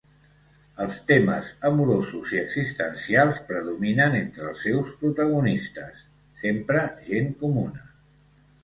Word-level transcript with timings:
Els 0.85 0.95
temes 1.11 1.51
amorosos 1.69 2.31
i 2.37 2.41
existencials 2.45 3.43
predominen 3.51 4.19
entre 4.23 4.49
els 4.53 4.65
seus 4.69 4.91
protagonistes, 5.05 6.05
sempre 6.47 6.87
gent 7.13 7.33
comuna. 7.47 7.89